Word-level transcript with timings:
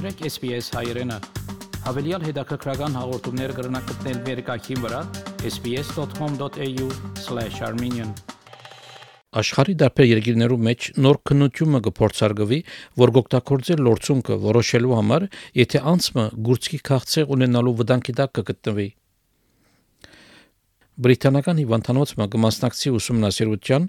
մտրեք 0.00 0.32
SPS 0.32 0.72
հայերեն։ 0.72 1.10
Հավելյալ 1.84 2.22
հետաքրքրական 2.24 2.94
հաղորդումներ 2.96 3.52
կգրնակցնել 3.58 4.20
վերկայքին 4.28 4.78
վրա 4.84 5.00
sps.com.au/armenian 5.50 8.14
Աշխարհի 9.42 9.74
դարբեր 9.82 10.08
երկիրներու 10.08 10.58
մեջ 10.70 10.86
նոր 11.04 11.20
քննությունը 11.28 11.80
կփորձարկվի, 11.90 12.60
որ 13.02 13.12
գոկտակորձել 13.18 13.84
լորցունքը 13.90 14.38
որոշելու 14.48 14.96
համար, 15.00 15.28
եթե 15.60 15.84
անցումը 15.92 16.24
գուրցքի 16.48 16.80
քաղցեղ 16.88 17.36
ունենալու 17.36 17.76
վտանգի 17.84 18.16
տակ 18.24 18.34
կգտնվի։ 18.40 18.88
Բրիտանական 21.00 21.60
հիվանդանոցը 21.62 22.24
կմասնակցի 22.32 22.90
ուսումնասիրության, 22.92 23.84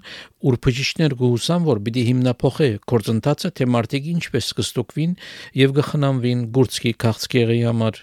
ուր 0.48 0.54
բժիշկներ 0.64 1.14
կհուսան, 1.20 1.66
որ 1.66 1.80
պիտի 1.84 2.04
հիմնափոխե 2.08 2.68
կորձընթացը, 2.88 3.50
թե 3.58 3.66
մարդիկ 3.74 4.06
ինչպես 4.12 4.48
կստուկվին 4.60 5.12
եւ 5.60 5.74
կխնամվին 5.78 6.46
գուրցքի 6.56 6.92
քաղցկեղի 7.04 7.60
համար։ 7.68 8.00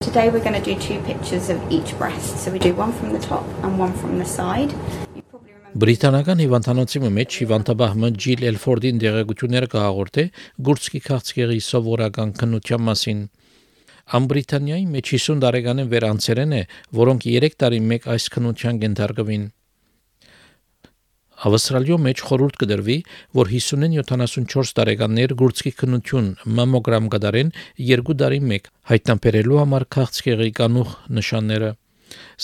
Today 0.00 0.26
we're 0.34 0.42
going 0.42 0.58
to 0.58 0.66
do 0.66 0.74
two 0.74 0.98
pictures 1.06 1.50
of 1.54 1.62
each 1.70 1.94
breast. 2.02 2.42
So 2.42 2.50
we 2.50 2.58
do 2.58 2.74
one 2.74 2.90
from 2.98 3.14
the 3.14 3.22
top 3.22 3.46
and 3.62 3.78
one 3.78 3.94
from 3.94 4.18
the 4.18 4.26
side. 4.26 4.74
Բրիտանական 5.78 6.42
հիվանդանոցի 6.42 7.00
մեջ 7.14 7.34
հիվանդաբահմը 7.44 8.08
Ջիլ 8.24 8.44
Էլֆորդին 8.50 9.02
դեղեցությունները 9.04 9.68
կհաղորդե 9.74 10.24
գուրցքի 10.66 11.00
քաղցկեղի 11.06 11.58
սովորական 11.68 12.32
քննության 12.40 12.82
մասին։ 12.88 13.20
Ամբրիտանիայի 14.16 14.84
մեջ 14.88 15.08
50 15.18 15.40
տարեկանին 15.44 15.88
վեր 15.92 16.04
անցերեն 16.08 16.52
է, 16.56 16.60
որոնք 16.98 17.24
3 17.28 17.56
տարի 17.60 17.80
մեկ 17.92 18.06
այս 18.14 18.28
քննության 18.34 18.78
կենթարկվին։ 18.84 19.42
Ավստրալիո 21.48 21.96
մեջ 22.02 22.22
խորհուրդ 22.28 22.56
կդրվի, 22.62 22.96
որ 23.38 23.50
50-ին 23.52 23.92
74 24.00 24.72
տարեկաններ 24.78 25.34
գուրցքի 25.42 25.72
քննություն 25.82 26.30
մամոգրամ 26.58 27.10
կդարեն 27.14 27.52
2 27.90 28.16
տարի 28.22 28.40
մեկ 28.52 28.72
հայտնաբերելու 28.90 29.60
համար 29.62 29.86
քաղցկեղի 29.98 30.50
կանուխ 30.58 30.96
նշանները։ 31.20 31.70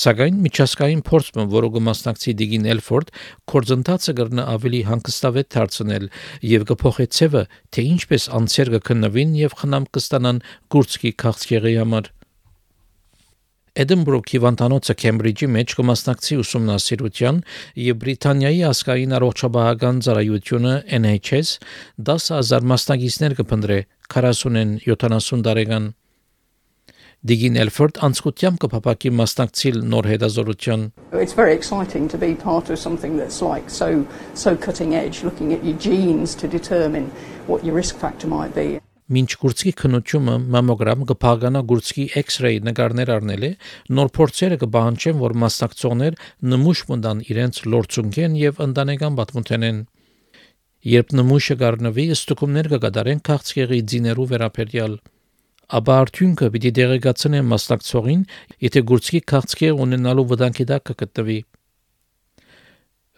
Սակայն 0.04 0.40
միջազգային 0.44 1.02
փորձը, 1.08 1.46
որը 1.54 1.70
կմասնակցի 1.76 2.34
Դիգին 2.40 2.66
Էլֆորդ, 2.74 3.12
կորձընթացը 3.52 4.16
կրնա 4.18 4.48
ավելի 4.54 4.82
հանգստավետ 4.90 5.48
դարձնել 5.54 6.10
եւ 6.54 6.66
կփոխի 6.72 7.08
ցևը, 7.18 7.46
թե 7.74 7.86
ինչպես 7.94 8.28
անցեր 8.40 8.74
կքննվին 8.74 9.38
եւ 9.44 9.56
խնամ 9.62 9.88
կստանան 9.94 10.44
գուրցքի 10.74 11.16
քաղցկեղի 11.24 11.74
համար։ 11.84 12.12
Էդինբուրգ 13.74 14.28
հիվանդանոցը 14.30 14.94
Քեմբրիջի 15.02 15.46
մեջ 15.50 15.72
կմասնակցի 15.78 16.36
ուսումնասիրության 16.42 17.40
եւ 17.84 17.96
Բրիտանիայի 18.04 18.60
ազգային 18.68 19.16
առողջապահական 19.18 19.98
ծառայությունը 20.06 20.74
NHS 21.00 21.50
10000 22.10 22.70
մասնակիցներ 22.70 23.34
կփնտրե 23.40 23.80
40-ն 24.14 24.78
70 24.86 25.42
տարեկան 25.48 25.90
Դիգին 27.24 27.54
Էլֆորդ 27.56 27.98
անցկությամբ 28.04 28.58
կփապակի 28.60 29.10
մասնակցիլ 29.16 29.76
նոր 29.92 30.06
հետազորության 30.10 30.82
It's 31.24 31.36
very 31.36 31.54
exciting 31.58 32.08
to 32.12 32.18
be 32.20 32.34
part 32.34 32.68
of 32.68 32.76
something 32.78 33.14
that's 33.16 33.38
like 33.40 33.70
so 33.72 34.04
so 34.40 34.52
cutting 34.66 34.92
edge 34.98 35.22
looking 35.24 35.54
at 35.56 35.64
your 35.64 35.78
genes 35.84 36.34
to 36.42 36.50
determine 36.54 37.06
what 37.46 37.64
your 37.64 37.76
risk 37.80 37.96
factor 38.02 38.28
might 38.28 38.52
be. 38.58 38.66
Մինչ 39.08 39.30
գուրցքի 39.40 39.72
քննությունը 39.80 40.34
մամոգրամ 40.52 41.06
կփաղանա 41.12 41.64
գուրցքի 41.72 42.04
X-ray 42.24 42.60
նկարներ 42.68 43.14
առնել 43.16 43.48
է, 43.48 43.52
նոր 43.96 44.12
փորձերը 44.20 44.60
կբահանջեն, 44.66 45.18
որ 45.24 45.36
մասնակցողներ 45.46 46.20
նմուշ 46.52 46.84
մտան 46.92 47.24
իրենց 47.32 47.62
լորցունքեն 47.72 48.38
եւ 48.42 48.62
ընտանեկան 48.68 49.18
պատմութենեն։ 49.22 49.80
Երբ 50.92 51.18
նմուշը 51.24 51.58
կառնվի, 51.64 52.08
ստուգումներ 52.20 52.72
կկատարեն 52.76 53.26
քաղցկեղի 53.32 53.82
ձիներու 53.94 54.30
վերաբերյալ 54.34 55.00
ապա 55.78 55.98
արդյունքը 56.04 56.48
պիտի 56.54 56.72
դեղեկացնեն 56.78 57.46
մասնակցողին, 57.50 58.22
եթե 58.64 58.82
գուրցքի 58.90 59.20
քաղցկեղ 59.32 59.84
ունենալու 59.84 60.26
վտանգի 60.34 60.66
տակ 60.70 60.90
կգտնվի։ 60.90 61.38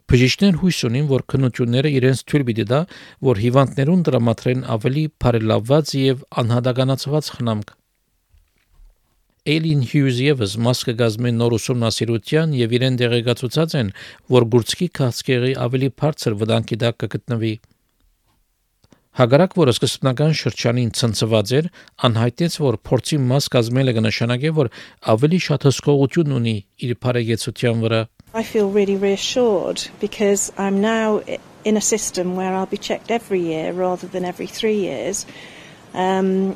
Բժիշկներ 0.06 0.58
հույս 0.62 0.76
ունին, 0.86 1.06
որ 1.10 1.22
քննությունները 1.32 1.90
իրենց 1.98 2.20
թույլ 2.30 2.44
պիտի 2.46 2.66
տա, 2.70 2.78
որ 3.26 3.40
հիվանդներուն 3.42 4.04
դրամատրեն 4.06 4.60
ավելի 4.76 5.02
բարելավված 5.24 5.94
եւ 5.98 6.22
անհատականացված 6.42 7.30
խնամք։ 7.36 7.72
Էլին 9.46 9.82
Հյուզ 9.90 10.16
եւս 10.22 10.54
մաս 10.66 10.78
կգազմի 10.86 11.30
նոր 11.38 11.52
ուսումնասիրության 11.58 12.54
եւ 12.58 12.72
իրեն 12.78 12.96
դեղեկացուցած 13.02 13.74
են, 13.82 13.92
որ 14.36 14.46
գուրցքի 14.54 14.88
քաղցկեղի 14.98 15.52
ավելի 15.66 15.90
բարձր 16.02 16.38
վտանգի 16.40 16.78
տակ 16.82 16.98
կգտնվի։ 17.02 17.52
Հագարակ, 19.16 19.54
որ 19.56 19.70
սկզբնական 19.72 20.34
շրջանին 20.36 20.88
ցնցված 20.98 21.52
էր, 21.56 21.68
անհայտեց, 22.04 22.56
որ 22.60 22.76
փորձի 22.84 23.16
մաս 23.30 23.46
կազմելը 23.54 23.94
կնշանակե, 23.96 24.50
որ 24.58 24.68
ավելի 25.12 25.38
շատ 25.46 25.64
հսկողություն 25.68 26.34
ունի 26.36 26.52
իր 26.84 26.92
բարեգեցության 27.06 27.80
վրա։ 27.86 28.00
I 28.36 28.42
feel 28.42 28.68
really 28.68 28.96
reassured 28.96 29.88
because 30.02 30.52
I'm 30.58 30.82
now 30.82 31.22
in 31.64 31.78
a 31.78 31.80
system 31.80 32.36
where 32.36 32.52
I'll 32.52 32.68
be 32.68 32.76
checked 32.76 33.10
every 33.10 33.40
year 33.40 33.72
rather 33.72 34.06
than 34.06 34.26
every 34.26 34.46
3 34.46 34.76
years. 34.76 35.24
Um, 35.94 36.54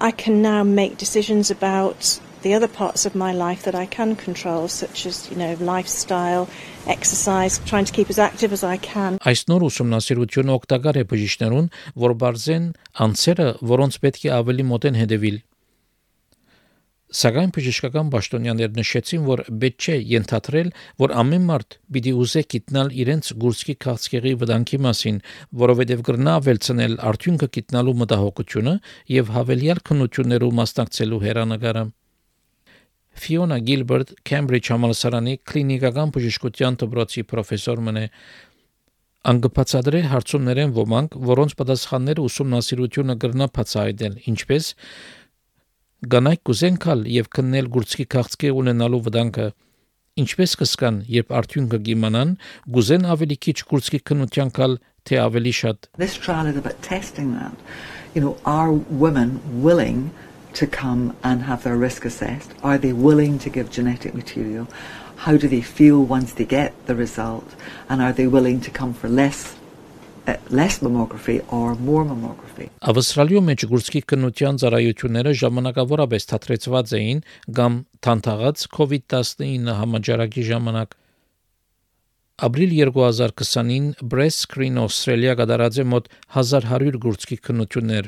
I 0.00 0.10
can 0.10 0.40
now 0.40 0.64
make 0.64 0.96
decisions 0.96 1.50
about 1.50 2.18
the 2.42 2.54
other 2.54 2.68
parts 2.68 3.06
of 3.06 3.14
my 3.14 3.32
life 3.32 3.62
that 3.64 3.74
I 3.74 3.86
can 3.86 4.16
control, 4.16 4.68
such 4.68 5.06
as, 5.06 5.30
you 5.30 5.36
know, 5.36 5.56
lifestyle, 5.60 6.48
exercise, 6.86 7.60
trying 7.66 7.84
to 7.84 7.92
keep 7.92 8.08
as 8.10 8.18
active 8.18 8.52
as 8.52 8.64
I 8.64 8.76
can. 8.78 9.18
Այս 9.20 9.44
նոր 9.50 9.68
ուսումնասիրությունը 9.68 10.56
օգտակար 10.56 11.02
է 11.02 11.04
բժիշկներուն, 11.12 11.70
որ 12.06 12.16
բարձեն 12.24 12.66
անձերը, 13.06 13.48
որոնց 13.74 14.02
պետք 14.06 14.26
է 14.26 14.34
ավելի 14.40 14.68
մոտեն 14.72 15.00
հետևիլ։ 15.02 15.38
Սակայն 17.10 17.50
բժշկական 17.50 18.10
պաշտոնյաներ 18.14 18.74
նշեցին, 18.78 19.22
որ 19.26 19.40
պետք 19.62 19.86
չէ 19.86 19.96
ենթադրել, 20.12 20.68
որ 21.02 21.14
ամեն 21.22 21.48
մարդ 21.48 21.76
պիտի 21.96 22.12
ուզե 22.22 22.42
գիտնալ 22.54 22.92
իրենց 23.02 23.32
գուրսկի 23.42 23.74
քաղցկեղի 23.82 24.34
վտանգի 24.44 24.78
մասին, 24.86 25.18
որովհետև 25.66 26.04
կրնա 26.06 26.36
ավելցնել 26.38 26.94
արդյունքը 27.10 27.48
գիտնալու 27.58 27.96
մտահոգությունը 28.04 28.76
եւ 29.18 29.32
հավելյալ 29.40 29.82
քննություններով 29.90 30.54
մասնակցելու 30.60 31.24
հերանեկարը։ 31.26 31.84
Ֆիոնա 33.20 33.58
Գիլբերտ 33.68 34.12
Քեմբրիջ 34.30 34.70
համալսարանի 34.74 35.34
կլինիկական 35.50 36.12
բժշկության 36.16 36.78
դպրոցի 36.80 37.24
պրոֆեսոր 37.30 37.82
մնե. 37.86 38.04
Անգպացադրե 39.30 40.00
հարցումներեն 40.10 40.70
ոմանք, 40.80 41.16
որոնց 41.30 41.56
պատասխանները 41.60 42.22
ուսումնասիրությունը 42.30 43.16
կրնա 43.20 43.48
բացահայտել, 43.56 44.14
ինչպես 44.32 44.70
գանայք 46.14 46.40
կուզենքալ 46.48 47.02
եւ 47.20 47.26
քննել 47.36 47.66
գուրցքի 47.74 48.06
քաղցկի 48.14 48.52
ունենալու 48.60 49.02
վտանգը 49.10 49.48
ինչպես 50.20 50.54
կսկան 50.60 50.96
երբ 51.12 51.34
արդյունքը 51.40 51.78
կիմանան 51.86 52.32
գուզեն 52.76 53.04
ավելի 53.14 53.36
քիչ 53.46 53.56
գուրցքի 53.70 54.00
քննության 54.10 54.50
կալ 54.56 54.76
թե 55.06 55.20
ավելի 55.24 55.52
շատ 55.60 55.88
This 56.02 56.16
trial 56.24 56.50
is 56.50 56.56
about 56.60 56.80
testing 56.86 57.34
that. 57.36 57.54
You 58.14 58.24
know 58.24 58.34
are 58.44 58.72
women 59.04 59.38
willing 59.66 60.10
to 60.54 60.66
come 60.66 61.16
and 61.22 61.42
have 61.42 61.62
their 61.62 61.76
risk 61.76 62.04
assessed? 62.04 62.52
Are 62.62 62.78
they 62.78 62.92
willing 62.92 63.38
to 63.40 63.50
give 63.50 63.70
genetic 63.70 64.14
material? 64.14 64.66
How 65.24 65.36
do 65.36 65.48
they 65.48 65.60
feel 65.60 66.02
once 66.02 66.32
they 66.32 66.44
get 66.44 66.72
the 66.86 66.94
result? 66.94 67.54
And 67.88 68.00
are 68.00 68.12
they 68.12 68.26
willing 68.26 68.60
to 68.62 68.70
come 68.70 68.94
for 68.94 69.08
less 69.08 69.56
uh, 70.26 70.36
less 70.50 70.78
mammography 70.80 71.44
or 71.52 71.74
more 71.74 72.04
mammography? 72.04 72.68
Ավստրալիո 72.80 73.42
մեջ 73.50 73.66
գուրցքի 73.72 74.00
քննության 74.12 74.60
ծառայությունները 74.62 75.34
ժամանակավորապես 75.42 76.28
թատրեցված 76.32 76.94
էին 77.00 77.20
կամ 77.58 77.76
թանթաղած 78.06 78.64
COVID-19 78.78 79.76
համաճարակի 79.80 80.46
ժամանակ 80.50 80.96
Ապրիլ 82.40 82.70
2020-ին 82.88 83.88
Breast 84.00 84.46
Screen 84.46 84.78
Australia 84.80 85.34
կդարած 85.36 85.82
է 85.82 85.84
մոտ 85.92 86.06
1100 86.40 86.96
գուրցքի 87.04 87.36
քննություններ 87.48 88.06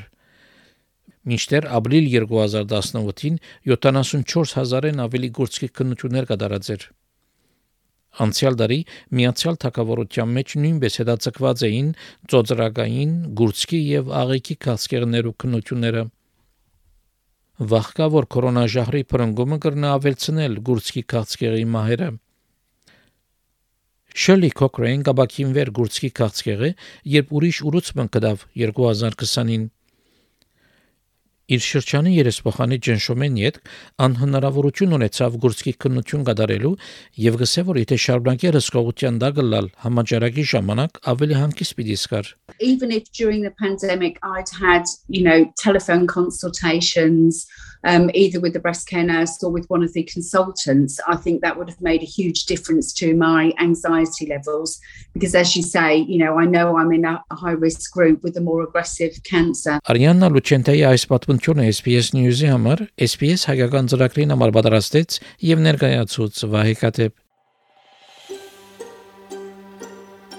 Մինչդեռ 1.23 1.69
ապրիլ 1.77 2.07
2018-ին 2.13 3.37
74000-ն 3.71 5.03
ավելի 5.03 5.29
գործքի 5.37 5.69
քննություններ 5.77 6.25
կդարածեր։ 6.33 6.87
Անցյալ 8.23 8.57
տարի 8.59 8.79
Միացյալ 9.17 9.55
Թագավորության 9.63 10.33
մեջ 10.37 10.55
նույնպես 10.63 10.97
հետաձգված 11.01 11.63
էին 11.67 11.87
ծոծրակային, 12.33 13.13
գուրցքի 13.39 13.79
եւ 13.89 14.11
աղիքի 14.19 14.57
քաղցկեղներու 14.65 15.33
քննությունները։ 15.43 16.03
Վախկա 17.73 18.05
որ 18.13 18.27
կորոնաժահրի 18.35 19.01
փրկումը 19.13 19.57
կրնա 19.63 19.89
ավելցնել 19.97 20.59
գուրցքի 20.67 21.03
քաղցկեղի 21.13 21.65
մահերը։ 21.73 22.09
Շելի 24.23 24.49
Կոկրեյն 24.59 25.03
գաբակին 25.07 25.53
վեր 25.57 25.69
գուրցքի 25.77 26.09
քաղցկեղը, 26.19 26.69
երբ 27.13 27.31
ուրիշ 27.39 27.61
ուռուցման 27.69 28.09
կդավ 28.13 28.43
2020-ին 28.61 29.63
իր 31.53 31.63
շրջանի 31.67 32.13
երեսփոխանի 32.17 32.79
ջնշոմեն 32.87 33.39
յետ 33.43 33.59
անհնարավորություն 34.07 34.97
ունեցավ 34.99 35.37
գործքի 35.45 35.73
քննություն 35.85 36.27
կատարելու 36.29 36.73
եւ 37.27 37.39
գսե 37.43 37.65
որ 37.69 37.81
եթե 37.83 37.99
շարունակի 38.05 38.53
ռիսկողության 38.57 39.19
դա 39.23 39.31
գլալ 39.41 39.69
համաճարակի 39.85 40.47
ժամանակ 40.53 41.01
ավելի 41.13 41.39
հանգիստ 41.43 41.77
պիտի 41.79 41.99
սկար 42.03 42.33
even 42.59 42.91
if 42.91 43.11
during 43.11 43.41
the 43.41 43.51
pandemic 43.51 44.17
I'd 44.23 44.49
had, 44.49 44.85
you 45.07 45.23
know, 45.23 45.51
telephone 45.57 46.07
consultations, 46.07 47.45
um, 47.83 48.09
either 48.13 48.39
with 48.39 48.53
the 48.53 48.59
breast 48.59 48.87
care 48.87 49.03
nurse 49.03 49.43
or 49.43 49.51
with 49.51 49.69
one 49.69 49.83
of 49.83 49.93
the 49.93 50.03
consultants, 50.03 50.99
I 51.07 51.15
think 51.15 51.41
that 51.41 51.57
would 51.57 51.69
have 51.69 51.81
made 51.81 52.01
a 52.01 52.05
huge 52.05 52.45
difference 52.45 52.93
to 52.93 53.13
my 53.15 53.53
anxiety 53.59 54.25
levels. 54.25 54.79
Because 55.13 55.35
as 55.35 55.55
you 55.55 55.63
say, 55.63 55.97
you 55.97 56.17
know, 56.17 56.39
I 56.39 56.45
know 56.45 56.77
I'm 56.77 56.91
in 56.91 57.05
a, 57.05 57.23
a 57.29 57.35
high 57.35 57.51
risk 57.51 57.91
group 57.91 58.23
with 58.23 58.37
a 58.37 58.41
more 58.41 58.63
aggressive 58.63 59.19
cancer. 59.23 59.79
Արիաննա 59.89 60.29
Լուչենտեի 60.33 60.83
այս 60.93 61.03
պատմությունը 61.11 61.42
SPS 61.43 62.13
News-ի 62.15 62.47
համար 62.47 62.85
SPS 63.03 63.41
հայկական 63.49 63.89
ծրագրին 63.91 64.31
համար 64.31 64.51
պատրաստեց 64.55 65.17
եւ 65.43 65.63
ներկայացուց 65.65 66.39
Վահե 66.53 66.75
Կատեփ 66.79 67.17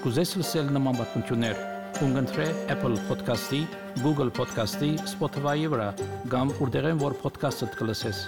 Կուզես 0.01 0.31
լսել 0.39 0.71
նման 0.73 0.97
պատմություններ 1.03 1.61
կընտրե 1.99 2.47
Apple 2.73 2.97
Podcast-ի, 3.05 3.61
Google 4.01 4.33
Podcast-ի, 4.33 4.91
Spotify-ի 5.13 5.69
վրա, 5.75 5.91
կամ 6.33 6.57
որտեղեն 6.57 6.99
որ 7.05 7.15
podcast-ը 7.21 7.69
կլսես։ 7.77 8.25